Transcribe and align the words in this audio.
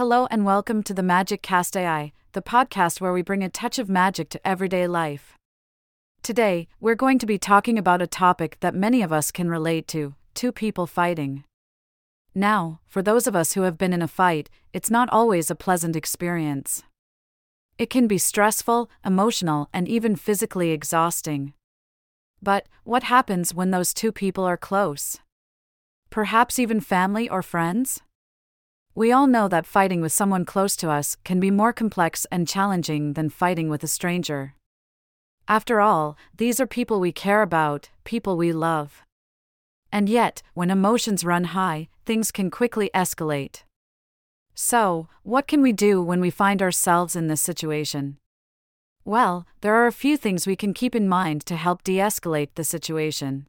Hello 0.00 0.26
and 0.30 0.46
welcome 0.46 0.82
to 0.84 0.94
the 0.94 1.02
Magic 1.02 1.42
Cast 1.42 1.76
AI, 1.76 2.12
the 2.32 2.40
podcast 2.40 3.02
where 3.02 3.12
we 3.12 3.20
bring 3.20 3.44
a 3.44 3.50
touch 3.50 3.78
of 3.78 3.90
magic 3.90 4.30
to 4.30 4.48
everyday 4.48 4.86
life. 4.86 5.34
Today, 6.22 6.68
we're 6.80 6.94
going 6.94 7.18
to 7.18 7.26
be 7.26 7.36
talking 7.36 7.76
about 7.76 8.00
a 8.00 8.06
topic 8.06 8.56
that 8.60 8.74
many 8.74 9.02
of 9.02 9.12
us 9.12 9.30
can 9.30 9.50
relate 9.50 9.86
to 9.88 10.14
two 10.32 10.52
people 10.52 10.86
fighting. 10.86 11.44
Now, 12.34 12.80
for 12.86 13.02
those 13.02 13.26
of 13.26 13.36
us 13.36 13.52
who 13.52 13.60
have 13.64 13.76
been 13.76 13.92
in 13.92 14.00
a 14.00 14.08
fight, 14.08 14.48
it's 14.72 14.90
not 14.90 15.10
always 15.10 15.50
a 15.50 15.54
pleasant 15.54 15.94
experience. 15.94 16.82
It 17.76 17.90
can 17.90 18.06
be 18.06 18.16
stressful, 18.16 18.88
emotional, 19.04 19.68
and 19.70 19.86
even 19.86 20.16
physically 20.16 20.70
exhausting. 20.70 21.52
But, 22.40 22.66
what 22.84 23.02
happens 23.02 23.52
when 23.52 23.70
those 23.70 23.92
two 23.92 24.12
people 24.12 24.44
are 24.44 24.56
close? 24.56 25.18
Perhaps 26.08 26.58
even 26.58 26.80
family 26.80 27.28
or 27.28 27.42
friends? 27.42 28.00
We 29.00 29.12
all 29.12 29.26
know 29.26 29.48
that 29.48 29.64
fighting 29.64 30.02
with 30.02 30.12
someone 30.12 30.44
close 30.44 30.76
to 30.76 30.90
us 30.90 31.16
can 31.24 31.40
be 31.40 31.50
more 31.50 31.72
complex 31.72 32.26
and 32.30 32.46
challenging 32.46 33.14
than 33.14 33.30
fighting 33.30 33.70
with 33.70 33.82
a 33.82 33.86
stranger. 33.86 34.56
After 35.48 35.80
all, 35.80 36.18
these 36.36 36.60
are 36.60 36.66
people 36.66 37.00
we 37.00 37.10
care 37.10 37.40
about, 37.40 37.88
people 38.04 38.36
we 38.36 38.52
love. 38.52 39.00
And 39.90 40.10
yet, 40.10 40.42
when 40.52 40.70
emotions 40.70 41.24
run 41.24 41.44
high, 41.44 41.88
things 42.04 42.30
can 42.30 42.50
quickly 42.50 42.90
escalate. 42.94 43.62
So, 44.54 45.08
what 45.22 45.48
can 45.48 45.62
we 45.62 45.72
do 45.72 46.02
when 46.02 46.20
we 46.20 46.28
find 46.28 46.60
ourselves 46.60 47.16
in 47.16 47.28
this 47.28 47.40
situation? 47.40 48.18
Well, 49.06 49.46
there 49.62 49.76
are 49.76 49.86
a 49.86 49.92
few 50.04 50.18
things 50.18 50.46
we 50.46 50.56
can 50.56 50.74
keep 50.74 50.94
in 50.94 51.08
mind 51.08 51.46
to 51.46 51.56
help 51.56 51.82
de 51.84 51.96
escalate 51.96 52.50
the 52.54 52.64
situation. 52.64 53.46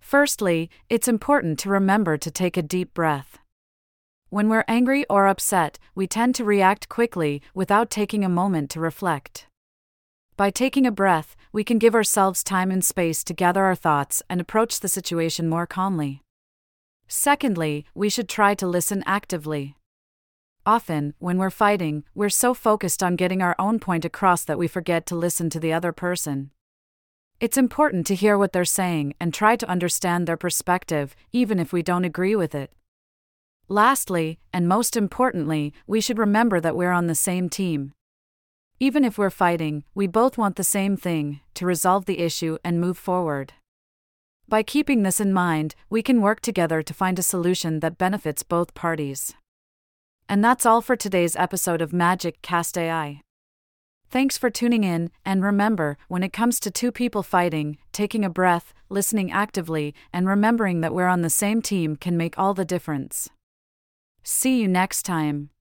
Firstly, 0.00 0.70
it's 0.90 1.06
important 1.06 1.60
to 1.60 1.70
remember 1.70 2.18
to 2.18 2.32
take 2.32 2.56
a 2.56 2.62
deep 2.62 2.92
breath. 2.94 3.38
When 4.36 4.50
we're 4.50 4.66
angry 4.68 5.06
or 5.08 5.28
upset, 5.28 5.78
we 5.94 6.06
tend 6.06 6.34
to 6.34 6.44
react 6.44 6.90
quickly 6.90 7.40
without 7.54 7.88
taking 7.88 8.22
a 8.22 8.28
moment 8.28 8.68
to 8.72 8.80
reflect. 8.80 9.46
By 10.36 10.50
taking 10.50 10.84
a 10.84 10.90
breath, 10.90 11.36
we 11.52 11.64
can 11.64 11.78
give 11.78 11.94
ourselves 11.94 12.44
time 12.44 12.70
and 12.70 12.84
space 12.84 13.24
to 13.24 13.32
gather 13.32 13.64
our 13.64 13.74
thoughts 13.74 14.22
and 14.28 14.38
approach 14.38 14.80
the 14.80 14.90
situation 14.90 15.48
more 15.48 15.66
calmly. 15.66 16.20
Secondly, 17.08 17.86
we 17.94 18.10
should 18.10 18.28
try 18.28 18.54
to 18.56 18.66
listen 18.66 19.02
actively. 19.06 19.78
Often, 20.66 21.14
when 21.18 21.38
we're 21.38 21.48
fighting, 21.48 22.04
we're 22.14 22.28
so 22.28 22.52
focused 22.52 23.02
on 23.02 23.16
getting 23.16 23.40
our 23.40 23.56
own 23.58 23.78
point 23.78 24.04
across 24.04 24.44
that 24.44 24.58
we 24.58 24.68
forget 24.68 25.06
to 25.06 25.16
listen 25.16 25.48
to 25.48 25.58
the 25.58 25.72
other 25.72 25.92
person. 25.92 26.50
It's 27.40 27.56
important 27.56 28.06
to 28.08 28.14
hear 28.14 28.36
what 28.36 28.52
they're 28.52 28.66
saying 28.66 29.14
and 29.18 29.32
try 29.32 29.56
to 29.56 29.66
understand 29.66 30.26
their 30.26 30.36
perspective, 30.36 31.16
even 31.32 31.58
if 31.58 31.72
we 31.72 31.82
don't 31.82 32.04
agree 32.04 32.36
with 32.36 32.54
it. 32.54 32.70
Lastly, 33.68 34.38
and 34.52 34.68
most 34.68 34.96
importantly, 34.96 35.74
we 35.88 36.00
should 36.00 36.18
remember 36.18 36.60
that 36.60 36.76
we're 36.76 36.92
on 36.92 37.08
the 37.08 37.16
same 37.16 37.48
team. 37.48 37.92
Even 38.78 39.04
if 39.04 39.18
we're 39.18 39.30
fighting, 39.30 39.82
we 39.94 40.06
both 40.06 40.38
want 40.38 40.54
the 40.54 40.62
same 40.62 40.96
thing 40.96 41.40
to 41.54 41.66
resolve 41.66 42.04
the 42.04 42.20
issue 42.20 42.58
and 42.62 42.80
move 42.80 42.96
forward. 42.96 43.54
By 44.48 44.62
keeping 44.62 45.02
this 45.02 45.18
in 45.18 45.32
mind, 45.32 45.74
we 45.90 46.02
can 46.02 46.20
work 46.20 46.40
together 46.40 46.80
to 46.80 46.94
find 46.94 47.18
a 47.18 47.22
solution 47.22 47.80
that 47.80 47.98
benefits 47.98 48.44
both 48.44 48.74
parties. 48.74 49.34
And 50.28 50.44
that's 50.44 50.64
all 50.64 50.80
for 50.80 50.94
today's 50.94 51.34
episode 51.34 51.82
of 51.82 51.92
Magic 51.92 52.42
Cast 52.42 52.78
AI. 52.78 53.22
Thanks 54.08 54.38
for 54.38 54.50
tuning 54.50 54.84
in, 54.84 55.10
and 55.24 55.42
remember 55.42 55.98
when 56.06 56.22
it 56.22 56.32
comes 56.32 56.60
to 56.60 56.70
two 56.70 56.92
people 56.92 57.24
fighting, 57.24 57.78
taking 57.90 58.24
a 58.24 58.30
breath, 58.30 58.72
listening 58.88 59.32
actively, 59.32 59.92
and 60.12 60.28
remembering 60.28 60.80
that 60.82 60.94
we're 60.94 61.08
on 61.08 61.22
the 61.22 61.30
same 61.30 61.60
team 61.60 61.96
can 61.96 62.16
make 62.16 62.38
all 62.38 62.54
the 62.54 62.64
difference. 62.64 63.28
See 64.28 64.60
you 64.60 64.66
next 64.66 65.04
time. 65.04 65.50